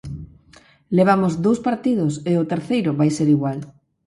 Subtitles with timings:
[0.97, 3.59] Levamos dous partidos e o terceiro vai ser igual.